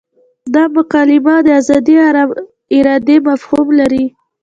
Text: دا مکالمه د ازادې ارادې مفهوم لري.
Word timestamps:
دا 0.53 0.63
مکالمه 0.75 1.35
د 1.45 1.47
ازادې 1.59 1.95
ارادې 2.79 3.17
مفهوم 3.27 3.67
لري. 3.79 4.05